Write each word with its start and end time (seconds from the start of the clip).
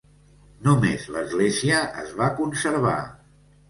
Només 0.67 1.05
l'església 1.17 1.85
es 2.07 2.19
va 2.25 2.35
conservar. 2.43 3.01